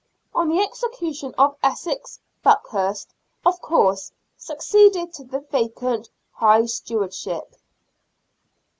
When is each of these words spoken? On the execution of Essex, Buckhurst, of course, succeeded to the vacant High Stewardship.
On 0.33 0.49
the 0.49 0.57
execution 0.59 1.35
of 1.37 1.57
Essex, 1.61 2.17
Buckhurst, 2.43 3.13
of 3.45 3.61
course, 3.61 4.11
succeeded 4.35 5.13
to 5.13 5.23
the 5.23 5.41
vacant 5.41 6.09
High 6.31 6.65
Stewardship. 6.65 7.53